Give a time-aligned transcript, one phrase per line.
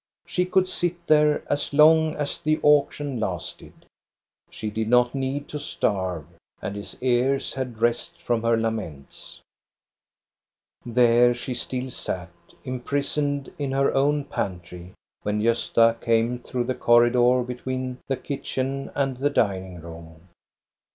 [0.25, 3.85] She could sit there as long as the auction lasted.
[4.49, 6.25] She did not need to starve,
[6.59, 9.41] and his ears had rest from her laments.
[10.83, 12.31] There she still sat,
[12.63, 18.87] imprisoned in her own pantry, when Gosta came through the corridor between the THE AUCTION
[18.95, 20.29] AT BJORNE 147 kitchen and the dining room.